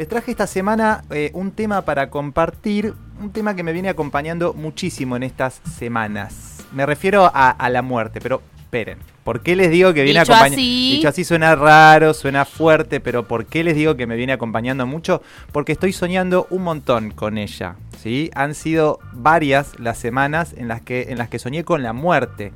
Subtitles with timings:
[0.00, 4.54] Les traje esta semana eh, un tema para compartir, un tema que me viene acompañando
[4.54, 6.64] muchísimo en estas semanas.
[6.72, 8.96] Me refiero a, a la muerte, pero esperen.
[9.24, 10.56] ¿Por qué les digo que viene acompañando?
[10.56, 14.86] Dicho así suena raro, suena fuerte, pero ¿por qué les digo que me viene acompañando
[14.86, 15.20] mucho?
[15.52, 17.76] Porque estoy soñando un montón con ella.
[17.98, 18.30] ¿sí?
[18.34, 22.54] Han sido varias las semanas en las que, en las que soñé con la muerte.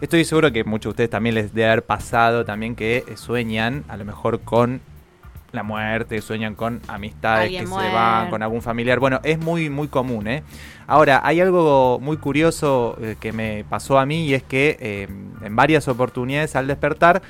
[0.00, 3.84] Estoy seguro que muchos de ustedes también les debe haber pasado también que eh, sueñan
[3.86, 4.80] a lo mejor con
[5.52, 8.98] la muerte, sueñan con amistades Alguien que se van, con algún familiar.
[8.98, 10.42] Bueno, es muy, muy común, ¿eh?
[10.86, 15.08] Ahora, hay algo muy curioso eh, que me pasó a mí y es que eh,
[15.42, 17.22] en varias oportunidades al despertar,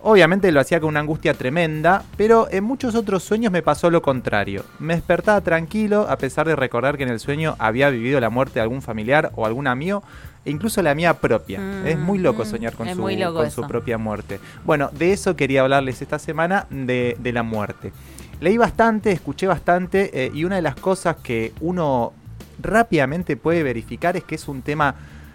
[0.00, 4.02] obviamente lo hacía con una angustia tremenda, pero en muchos otros sueños me pasó lo
[4.02, 4.64] contrario.
[4.78, 8.54] Me despertaba tranquilo a pesar de recordar que en el sueño había vivido la muerte
[8.54, 10.02] de algún familiar o algún amigo.
[10.44, 11.60] E incluso la mía propia.
[11.60, 14.40] Mm, es muy loco mm, soñar con, su, loco con su propia muerte.
[14.64, 17.92] Bueno, de eso quería hablarles esta semana, de, de la muerte.
[18.40, 22.14] Leí bastante, escuché bastante eh, y una de las cosas que uno
[22.58, 24.94] rápidamente puede verificar es que es un tema,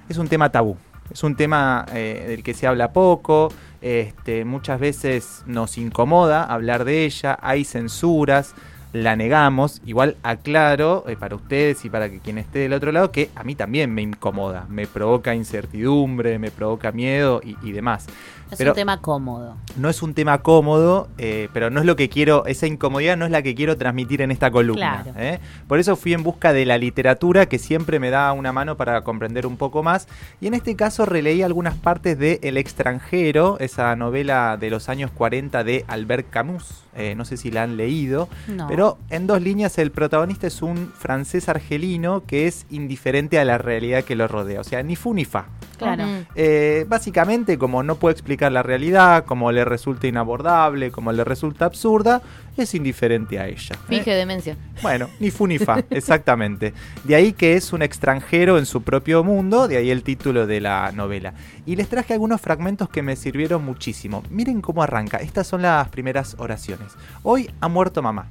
[0.10, 0.76] es un tema tabú.
[1.12, 3.50] Es un tema eh, del que se habla poco,
[3.82, 8.56] este, muchas veces nos incomoda hablar de ella, hay censuras,
[8.96, 9.82] la negamos.
[9.86, 13.44] Igual aclaro eh, para ustedes y para que quien esté del otro lado que a
[13.44, 18.08] mí también me incomoda, me provoca incertidumbre, me provoca miedo y, y demás.
[18.52, 19.58] Es Pero- un tema cómodo.
[19.76, 23.26] No es un tema cómodo, eh, pero no es lo que quiero, esa incomodidad no
[23.26, 25.02] es la que quiero transmitir en esta columna.
[25.04, 25.20] Claro.
[25.20, 25.40] ¿eh?
[25.68, 29.02] Por eso fui en busca de la literatura que siempre me da una mano para
[29.02, 30.08] comprender un poco más.
[30.40, 35.12] Y en este caso releí algunas partes de El extranjero, esa novela de los años
[35.12, 36.84] 40 de Albert Camus.
[36.98, 38.30] Eh, no sé si la han leído.
[38.48, 38.68] No.
[38.68, 43.58] Pero en dos líneas el protagonista es un francés argelino que es indiferente a la
[43.58, 44.62] realidad que lo rodea.
[44.62, 45.46] O sea, ni fu ni fa.
[45.78, 46.06] Claro.
[46.36, 51.66] Eh, básicamente, como no puede explicar la realidad, como le resulta inabordable, como le resulta
[51.66, 52.22] absurda,
[52.58, 53.76] es indiferente a ella.
[53.76, 53.88] ¿eh?
[53.88, 54.58] Finge demencia.
[54.82, 56.74] Bueno, ni fu ni fa, exactamente.
[57.04, 60.62] De ahí que es un extranjero en su propio mundo, de ahí el título de
[60.62, 61.34] la novela.
[61.66, 64.24] Y les traje algunos fragmentos que me sirvieron muchísimo.
[64.30, 65.18] Miren cómo arranca.
[65.18, 66.94] Estas son las primeras oraciones.
[67.24, 68.28] Hoy ha muerto mamá.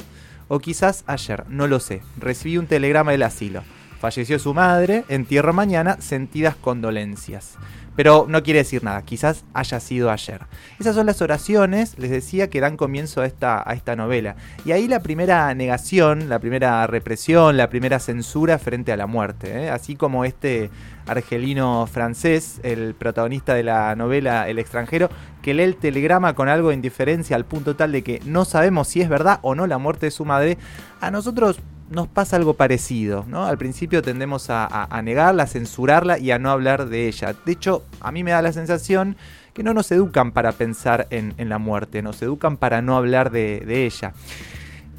[0.48, 2.02] O quizás ayer, no lo sé.
[2.18, 3.62] Recibí un telegrama del asilo.
[4.04, 7.56] Falleció su madre, entierro mañana, sentidas condolencias.
[7.96, 10.42] Pero no quiere decir nada, quizás haya sido ayer.
[10.78, 14.36] Esas son las oraciones, les decía, que dan comienzo a esta, a esta novela.
[14.66, 19.64] Y ahí la primera negación, la primera represión, la primera censura frente a la muerte.
[19.64, 19.70] ¿eh?
[19.70, 20.68] Así como este
[21.06, 25.08] argelino francés, el protagonista de la novela El extranjero,
[25.40, 28.88] que lee el telegrama con algo de indiferencia al punto tal de que no sabemos
[28.88, 30.58] si es verdad o no la muerte de su madre,
[31.00, 31.58] a nosotros
[31.90, 33.44] nos pasa algo parecido, ¿no?
[33.44, 37.34] Al principio tendemos a, negarla, a censurarla y a no hablar de ella.
[37.44, 39.16] De hecho, a mí me da la sensación
[39.52, 43.60] que no nos educan para pensar en, la muerte, nos educan para no hablar de,
[43.66, 44.12] de ella.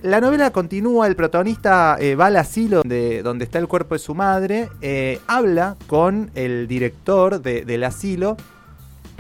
[0.04, 4.00] La novela continúa, el protagonista eh, va al asilo donde, donde está el cuerpo de
[4.00, 8.38] su madre, eh, habla con el director de- del asilo,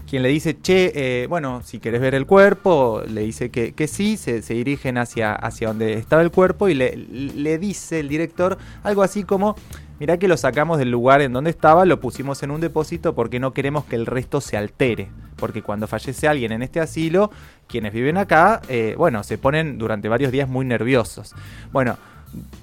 [0.10, 4.18] quien le dice, che, eh, bueno, si querés ver el cuerpo, le dice que, sí,
[4.18, 8.58] se, se dirigen hacia, hacia donde estaba el cuerpo y le, le dice el director
[8.84, 9.56] algo así como,
[10.00, 13.40] mirá que lo sacamos del lugar en donde estaba, lo pusimos en un depósito porque
[13.40, 17.32] no queremos que el resto se altere, porque cuando fallece alguien en este asilo,
[17.68, 21.34] quienes viven acá, eh, bueno, se ponen durante varios días muy nerviosos.
[21.72, 21.98] Bueno,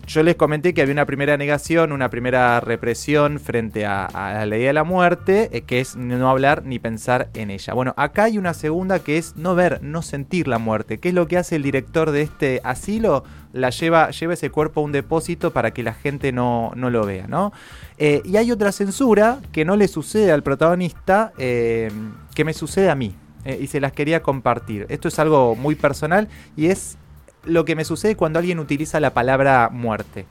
[0.06, 4.62] yo les comenté que había una primera negación, una primera represión frente a, la ley
[4.62, 7.72] de la muerte, eh, que es no hablar ni pensar en ella.
[7.72, 10.98] Bueno, acá hay una segunda que es no ver, no sentir la muerte.
[10.98, 13.24] ¿Qué es lo que hace el director de este asilo?
[13.52, 17.06] La lleva, lleva ese cuerpo a un depósito para que la gente no, no lo
[17.06, 17.52] vea, ¿no?
[17.98, 21.90] Eh, y hay otra censura que no le sucede al protagonista, eh,
[22.34, 23.14] que me sucede a mí.
[23.44, 24.86] y se las quería compartir.
[24.88, 26.96] Esto es algo muy personal y es
[27.44, 30.26] lo que me sucede cuando alguien utiliza la palabra muerte.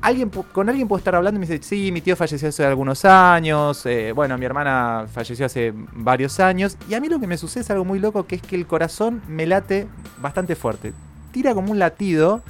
[0.00, 3.06] Alguien, con alguien puedo estar hablando y me dice, sí, mi tío falleció hace algunos
[3.06, 7.38] años, eh, bueno, mi hermana falleció hace varios años, y a mí lo que me
[7.38, 9.86] sucede es algo muy loco, que es que el corazón me late
[10.20, 10.92] bastante fuerte.
[11.32, 12.42] Tira como un latido,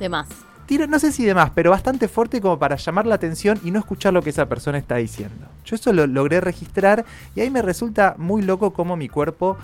[0.00, 0.26] De más.
[0.66, 3.70] tira, no sé si de más, pero bastante fuerte como para llamar la atención y
[3.70, 5.46] no escuchar lo que esa persona está diciendo.
[5.64, 7.04] Yo eso lo logré registrar
[7.36, 9.56] y ahí me resulta muy loco cómo mi cuerpo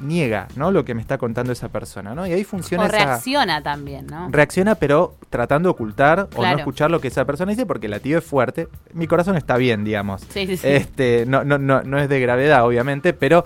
[0.00, 0.70] niega, ¿no?
[0.70, 2.26] Lo que me está contando esa persona, ¿no?
[2.26, 2.96] Y ahí funciona O esa...
[2.96, 4.28] reacciona también, ¿no?
[4.30, 7.92] Reacciona, pero tratando de ocultar o no escuchar lo que esa persona dice, porque el
[7.92, 8.68] latido es fuerte.
[8.92, 10.22] Mi corazón está bien, digamos.
[10.30, 10.66] Sí, sí, sí.
[10.68, 13.44] Este, no, no, no, no es de gravedad, obviamente, pero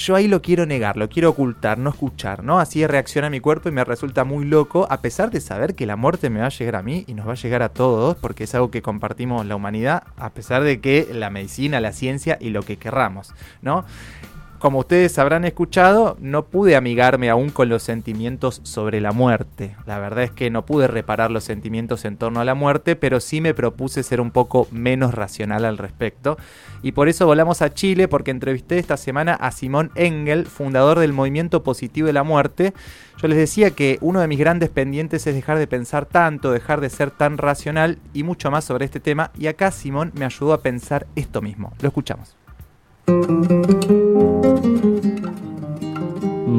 [0.00, 2.58] yo ahí lo quiero negar, lo quiero ocultar, no escuchar, ¿no?
[2.58, 5.96] Así reacciona mi cuerpo y me resulta muy loco, a pesar de saber que la
[5.96, 8.44] muerte me va a llegar a mí y nos va a llegar a todos, porque
[8.44, 12.48] es algo que compartimos la humanidad, a pesar de que la medicina, la ciencia y
[12.48, 13.84] lo que querramos, ¿no?
[14.60, 19.74] Como ustedes habrán escuchado, no pude amigarme aún con los sentimientos sobre la muerte.
[19.86, 23.20] La verdad es que no pude reparar los sentimientos en torno a la muerte, pero
[23.20, 26.36] sí me propuse ser un poco menos racional al respecto.
[26.82, 31.14] Y por eso volamos a Chile, porque entrevisté esta semana a Simón Engel, fundador del
[31.14, 32.74] Movimiento Positivo de la Muerte.
[33.16, 36.82] Yo les decía que uno de mis grandes pendientes es dejar de pensar tanto, dejar
[36.82, 39.30] de ser tan racional y mucho más sobre este tema.
[39.38, 41.72] Y acá Simón me ayudó a pensar esto mismo.
[41.80, 42.36] Lo escuchamos.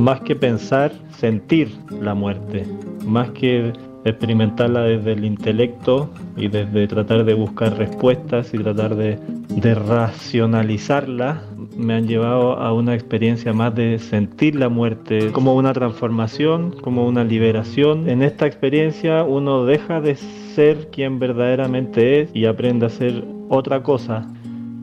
[0.01, 2.65] Más que pensar, sentir la muerte.
[3.05, 3.71] Más que
[4.03, 9.19] experimentarla desde el intelecto y desde tratar de buscar respuestas y tratar de,
[9.75, 11.43] racionalizarla,
[11.77, 17.05] me han llevado a una experiencia más de sentir la muerte como una transformación, como
[17.05, 18.09] una liberación.
[18.09, 23.83] En esta experiencia uno deja de ser quien verdaderamente es y aprende a ser otra
[23.83, 24.27] cosa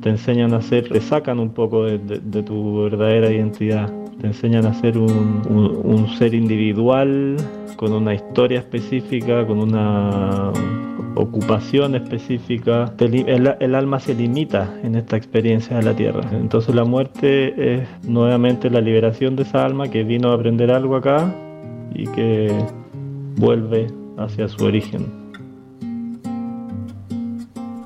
[0.00, 4.74] te enseñan a ser, te sacan un poco de, tu verdadera identidad, te enseñan a
[4.74, 7.36] ser un, ser individual,
[7.76, 10.52] con una historia específica, con una
[11.14, 16.22] ocupación específica, el, el, alma se limita en esta experiencia de la tierra.
[16.32, 20.96] Entonces la muerte es nuevamente la liberación de esa alma que vino a aprender algo
[20.96, 21.34] acá
[21.94, 22.52] y que
[23.36, 25.27] vuelve hacia su origen.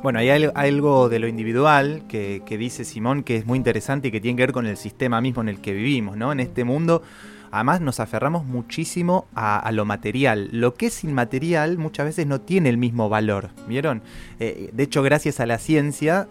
[0.03, 4.21] Bueno, hay algo de lo individual que, dice Simón que es muy interesante y que
[4.21, 6.33] tiene que ver con el sistema mismo en el que vivimos, ¿no?
[6.33, 7.03] En este mundo,
[7.53, 10.49] además nos aferramos muchísimo a, lo material.
[10.51, 14.03] Lo que es inmaterial muchas veces no tiene el mismo valor, ¿vieron?
[14.41, 16.27] Eh, de hecho, gracias a la ciencia,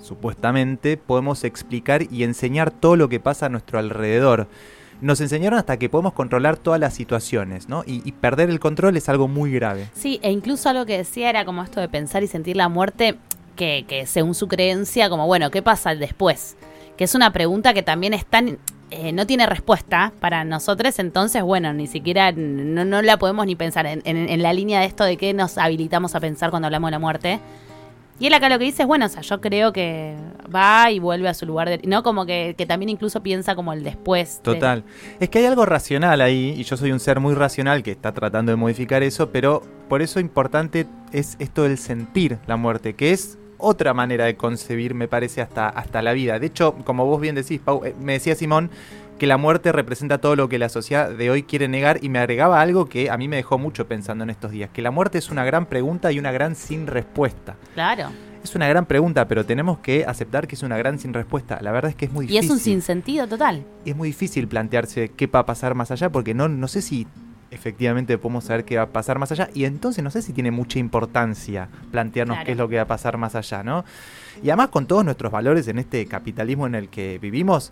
[0.00, 4.46] supuestamente, podemos explicar y enseñar todo lo que pasa a nuestro alrededor
[5.00, 7.82] nos enseñaron hasta que podemos controlar todas las situaciones, ¿no?
[7.86, 9.88] Y, perder el control es algo muy grave.
[9.94, 13.16] Sí, e incluso algo que decía era como esto de pensar y sentir la muerte,
[13.56, 16.56] que, que según su creencia, como bueno, ¿qué pasa después?
[16.96, 18.58] Que es una pregunta que también es tan
[18.92, 23.54] eh, no tiene respuesta para nosotros, entonces, bueno, ni siquiera no, no la podemos ni
[23.54, 26.88] pensar en, en, la línea de esto de que nos habilitamos a pensar cuando hablamos
[26.88, 27.40] de la muerte.
[28.20, 30.14] Y él acá lo que dice es, bueno, o sea, yo creo que
[30.54, 31.80] va y vuelve a su lugar de...
[31.84, 32.02] ¿No?
[32.02, 34.40] Como que, también incluso piensa como el después.
[34.42, 34.84] Total.
[35.18, 38.12] Es que hay algo racional ahí, y yo soy un ser muy racional que está
[38.12, 43.12] tratando de modificar eso, pero por eso importante es esto del sentir la muerte, que
[43.12, 46.38] es otra manera de concebir, me parece, hasta, hasta la vida.
[46.38, 48.70] De hecho, como vos bien decís, eh, me decía Simón,
[49.20, 52.20] que la muerte representa todo lo que la sociedad de hoy quiere negar y me
[52.20, 55.18] agregaba algo que a mí me dejó mucho pensando en estos días, que la muerte
[55.18, 57.54] es una gran pregunta y una gran sin respuesta.
[57.74, 58.08] Claro.
[58.42, 61.58] Es una gran pregunta, pero tenemos que aceptar que es una gran sin respuesta.
[61.60, 62.42] La verdad es que es muy difícil.
[62.42, 63.62] Y es un sinsentido total.
[63.84, 67.06] Es muy difícil plantearse qué va a pasar más allá, porque no, no sé si
[67.50, 69.50] efectivamente podemos saber qué va a pasar más allá.
[69.52, 72.88] Y entonces no sé si tiene mucha importancia plantearnos qué es lo que va a
[72.88, 73.84] pasar más allá, ¿no?
[74.42, 77.70] Y además con todos nuestros valores en este capitalismo en el que vivimos,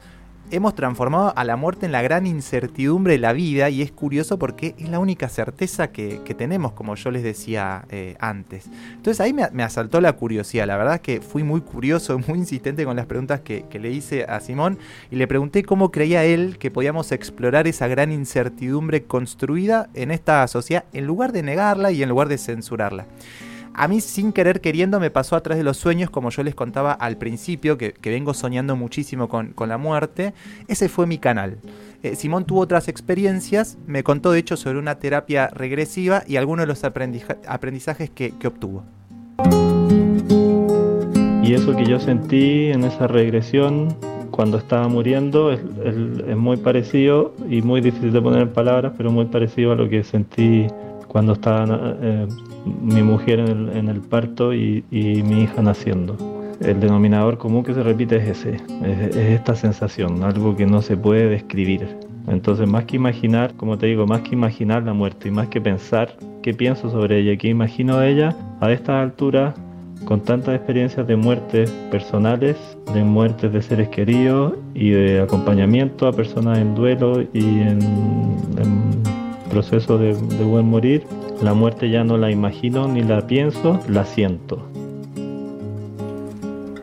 [0.50, 4.38] hemos transformado a la muerte en la gran incertidumbre de la vida y es curioso
[4.38, 8.66] porque es la única certeza que, tenemos, como yo les decía eh, antes.
[8.92, 12.84] Entonces ahí me, asaltó la curiosidad, la verdad es que fui muy curioso, muy insistente
[12.84, 14.78] con las preguntas que, que le hice a Simón
[15.10, 20.46] y le pregunté cómo creía él que podíamos explorar esa gran incertidumbre construida en esta
[20.48, 23.06] sociedad en lugar de negarla y en lugar de censurarla.
[23.78, 26.92] A mí sin querer queriendo me pasó atrás de los sueños, como yo les contaba
[26.92, 30.34] al principio, que, vengo soñando muchísimo con, la muerte.
[30.66, 31.58] Ese fue mi canal.
[32.02, 36.64] Eh, Simón tuvo otras experiencias, me contó de hecho sobre una terapia regresiva y algunos
[36.64, 38.82] de los aprendizajes que, obtuvo.
[41.44, 43.96] Y eso que yo sentí en esa regresión
[44.32, 45.60] cuando estaba muriendo es,
[46.36, 50.02] muy parecido y muy difícil de poner en palabras, pero muy parecido a lo que
[50.02, 50.66] sentí
[51.08, 52.26] cuando estaba eh,
[52.82, 56.16] mi mujer en el, parto y, mi hija naciendo.
[56.60, 60.96] El denominador común que se repite es ese, es, esta sensación, algo que no se
[60.96, 61.96] puede describir.
[62.26, 65.60] Entonces, más que imaginar, como te digo, más que imaginar la muerte y más que
[65.60, 69.54] pensar qué pienso sobre ella, qué imagino de ella, a esta altura,
[70.04, 72.56] con tantas experiencias de muertes personales,
[72.94, 77.78] de muertes de seres queridos y de acompañamiento a personas en duelo y en,
[79.48, 81.04] proceso de buen morir,
[81.42, 84.68] la muerte ya no la imagino ni la pienso, la siento.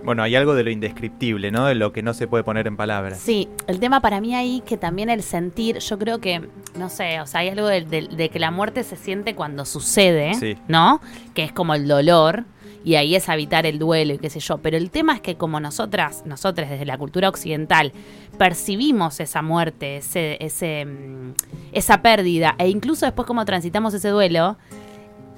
[0.05, 1.65] Bueno, hay algo de lo indescriptible, ¿no?
[1.65, 3.17] De lo que no se puede poner en palabras.
[3.17, 7.19] Sí, el tema para mí ahí que también el sentir, yo creo que, no sé,
[7.22, 11.01] o sea, hay algo de, que la muerte se siente cuando sucede, ¿no?
[11.34, 12.45] Que es como el dolor,
[12.86, 14.60] y ahí es habitar el duelo y qué sé yo.
[14.60, 17.92] Pero el tema es que como nosotras, nosotras desde la cultura occidental,
[18.38, 21.34] percibimos esa muerte, ese, ese, mm,
[21.74, 24.58] esa pérdida, e incluso después como transitamos ese duelo,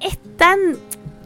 [0.02, 0.60] es tan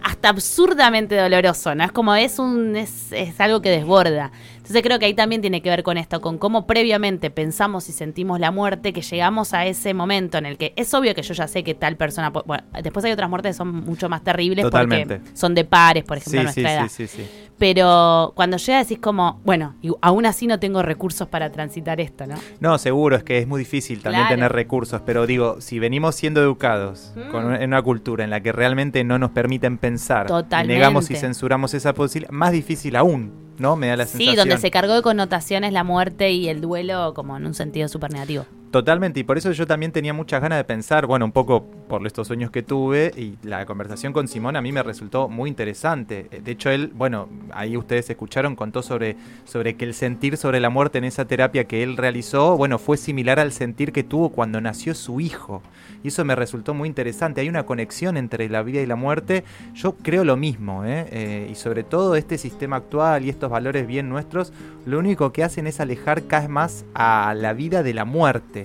[0.03, 1.83] hasta absurdamente doloroso, ¿no?
[1.83, 4.31] Es como es un es, es algo que desborda.
[4.71, 7.91] Entonces creo que ahí también tiene que ver con esto, con cómo previamente pensamos y
[7.91, 11.33] sentimos la muerte, que llegamos a ese momento en el que es obvio que yo
[11.33, 14.65] ya sé que tal persona, bueno, después hay otras muertes que son mucho más terribles
[14.71, 16.87] porque son de pares, por ejemplo, nuestra edad.
[16.87, 17.29] Sí, sí, sí.
[17.61, 22.25] Pero cuando llega decís como, bueno, y aún así no tengo recursos para transitar esto,
[22.25, 22.33] ¿no?
[22.59, 26.41] No, seguro, es que es muy difícil también tener recursos, pero digo, si venimos siendo
[26.41, 30.25] educados con, en una cultura en la que realmente no nos permiten pensar,
[30.65, 33.75] negamos y censuramos esa posibilidad, más difícil aún, ¿no?
[33.75, 34.31] Me da la sensación.
[34.31, 37.87] Sí, donde se cargó de connotaciones la muerte y el duelo como en un sentido
[37.89, 38.47] súper negativo.
[38.71, 42.07] Totalmente, y por eso yo también tenía muchas ganas de pensar, bueno, un poco por
[42.07, 46.29] estos sueños que tuve, y la conversación con Simón a mí me resultó muy interesante.
[46.41, 50.69] De hecho, él, bueno, ahí ustedes escucharon, contó sobre, sobre que el sentir sobre la
[50.69, 54.61] muerte en esa terapia que él realizó, bueno, fue similar al sentir que tuvo cuando
[54.61, 55.61] nació su hijo.
[56.03, 57.41] Y eso me resultó muy interesante.
[57.41, 59.43] Hay una conexión entre la vida y la muerte.
[59.75, 61.05] Yo creo lo mismo, ¿eh?
[61.11, 64.51] Eh, y sobre todo este sistema actual y estos valores bien nuestros,
[64.85, 68.60] lo único que hacen es alejar cada vez más a la vida de la muerte.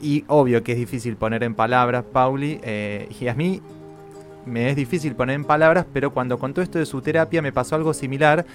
[0.00, 3.62] Y obvio que es difícil poner en palabras, Pauli, eh, y a mí
[4.44, 7.74] me es difícil poner en palabras, pero cuando contó esto de su terapia me pasó
[7.74, 8.46] algo similar,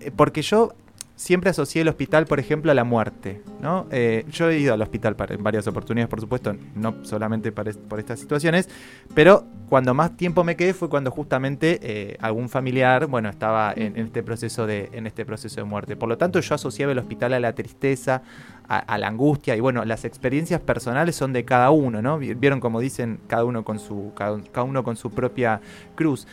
[0.00, 0.74] eh, porque yo
[1.16, 3.40] siempre asocié el hospital, por ejemplo, a la muerte.
[3.60, 3.86] ¿no?
[3.90, 8.18] Eh, yo he ido al hospital en varias oportunidades, por supuesto, no solamente por estas
[8.18, 8.68] situaciones,
[9.14, 13.96] pero cuando más tiempo me quedé fue cuando justamente eh, algún familiar, bueno, estaba en,
[13.96, 15.96] este proceso de, en este proceso de muerte.
[15.96, 18.22] Por lo tanto, yo asociaba el hospital a la tristeza,
[18.68, 22.18] a, la angustia, y bueno, las experiencias personales son de cada uno, ¿no?
[22.18, 25.60] Vieron como dicen, cada uno con su, cada uno con su propia
[25.94, 26.26] cruz.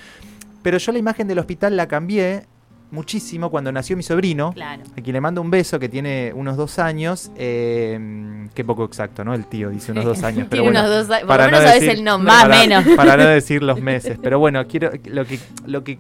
[0.62, 2.46] Pero yo la imagen del hospital la cambié
[2.92, 6.78] muchísimo cuando nació mi sobrino, a quien le mando un beso, que tiene unos dos
[6.78, 7.32] años.
[7.36, 9.34] Eh, qué poco exacto, ¿no?
[9.34, 10.48] El tío dice unos dos años.
[10.50, 12.32] pero bueno, unos dos para no decir, el nombre.
[12.32, 12.86] Más menos.
[12.96, 14.18] Para no decir los meses.
[14.22, 16.00] Pero bueno, quiero lo que, lo que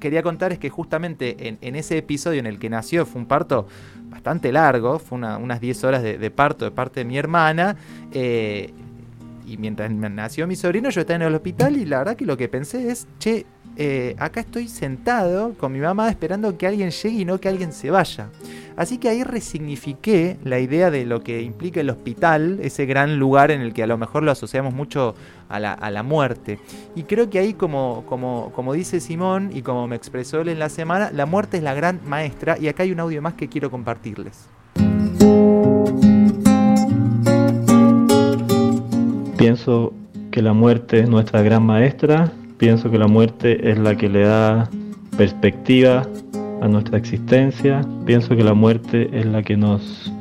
[0.00, 3.68] quería contar es que justamente en, ese episodio en el que nació fue un parto
[4.22, 7.76] bastante largo, fue unas 10 horas de, parto de parte de mi hermana.
[8.12, 8.72] Eh,
[9.44, 12.36] y mientras nació mi sobrino, yo estaba en el hospital y la verdad que lo
[12.36, 13.44] que pensé es, che,
[13.76, 17.72] eh, acá estoy sentado con mi mamá esperando que alguien llegue y no que alguien
[17.72, 18.28] se vaya.
[18.76, 23.50] Así que ahí resignifiqué la idea de lo que implica el hospital, ese gran lugar
[23.50, 25.14] en el que a lo mejor lo asociamos mucho
[25.48, 26.58] a la, muerte.
[26.94, 30.58] Y creo que ahí, como, como, como dice Simón y como me expresó él en
[30.58, 33.48] la semana, la muerte es la gran maestra y acá hay un audio más que
[33.48, 34.48] quiero compartirles.
[39.36, 39.92] Pienso
[40.30, 44.20] que la muerte es nuestra gran maestra Pienso que la muerte es la que le
[44.20, 44.70] da
[45.16, 46.06] perspectiva
[46.60, 47.80] a nuestra existencia.
[48.06, 50.12] Pienso que la muerte es la que nos,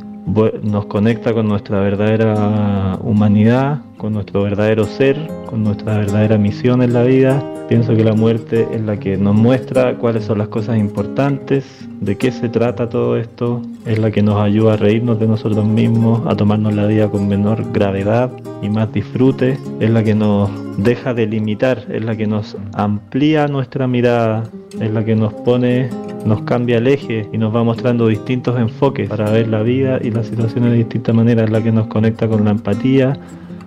[0.63, 6.93] nos conecta con nuestra verdadera humanidad, con nuestro verdadero ser, con nuestra verdadera misión en
[6.93, 7.43] la vida.
[7.69, 11.63] Pienso que la muerte es la que nos muestra cuáles son las cosas importantes,
[12.01, 15.63] de qué se trata todo esto, es la que nos ayuda a reírnos de nosotros
[15.63, 18.31] mismos, a tomarnos la vida con menor gravedad
[18.63, 20.49] y más disfrute, es la que nos
[20.83, 24.43] deja de limitar, es la que nos amplía nuestra mirada,
[24.79, 25.89] es la que nos pone,
[26.25, 30.11] nos cambia el eje y nos va mostrando distintos enfoques para ver la vida y
[30.11, 33.17] las situaciones de distinta manera, es la que nos conecta con la empatía,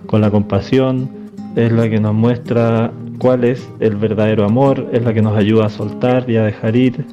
[0.07, 1.09] con la compasión,
[1.55, 5.67] es la que nos muestra cuál es el verdadero amor, es la que nos ayuda
[5.67, 7.05] a soltar y a dejar ir,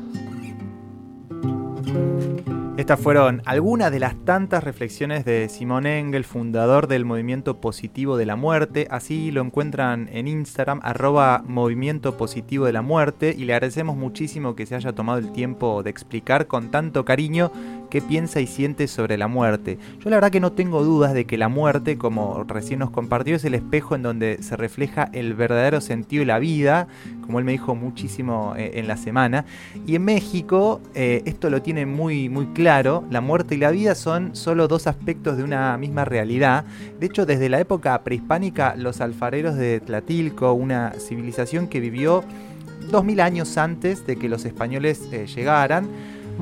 [2.83, 8.27] estas fueron algunas de las tantas reflexiones de Simón Engel, fundador del Movimiento Positivo de
[8.27, 8.89] la Muerte.
[8.91, 13.37] Así lo encuentran en Instagram, arroba Movimiento Positivo de la Muerte.
[13.39, 17.53] Y le agradecemos muchísimo que se haya tomado el tiempo de explicar con tanto cariño
[17.89, 19.79] qué piensa y siente sobre la muerte.
[20.01, 23.37] Yo la verdad que no tengo dudas de que la muerte, como recién nos compartió,
[23.37, 26.89] es el espejo en donde se refleja el verdadero sentido de la vida,
[27.21, 29.45] como él me dijo muchísimo eh, en la semana.
[29.87, 33.95] Y en México eh, esto lo tiene muy, muy claro, la muerte y la vida
[33.95, 36.65] son solo dos aspectos de una misma realidad.
[36.99, 42.25] De hecho, desde la época prehispánica, los alfareros de Tlatilco, una civilización que vivió
[42.91, 45.87] 2000 años antes de que los españoles eh, llegaran,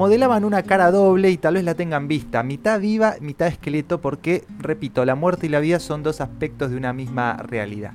[0.01, 4.47] modelaban una cara doble y tal vez la tengan vista, mitad viva, mitad esqueleto, porque,
[4.59, 7.93] repito, la muerte y la vida son dos aspectos de una misma realidad.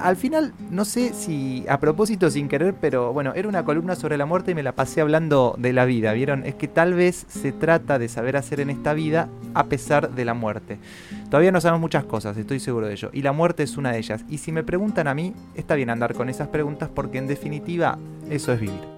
[0.00, 4.16] Al final, no sé si a propósito sin querer, pero bueno, era una columna sobre
[4.16, 6.46] la muerte y me la pasé hablando de la vida, ¿vieron?
[6.46, 10.24] Es que tal vez se trata de saber hacer en esta vida a pesar de
[10.24, 10.78] la muerte.
[11.26, 13.98] Todavía no sabemos muchas cosas, estoy seguro de ello, y la muerte es una de
[13.98, 14.24] ellas.
[14.30, 17.98] Y si me preguntan a mí, está bien andar con esas preguntas porque en definitiva
[18.30, 18.93] eso es vivir.